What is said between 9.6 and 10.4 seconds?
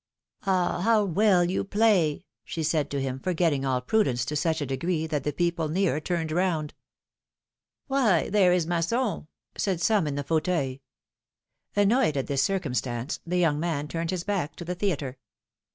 some in i\\Q